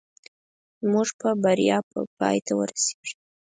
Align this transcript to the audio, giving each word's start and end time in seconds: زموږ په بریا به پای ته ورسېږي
زموږ 0.81 1.09
په 1.19 1.29
بریا 1.43 1.77
به 1.89 1.99
پای 2.17 2.37
ته 2.45 2.51
ورسېږي 2.55 3.13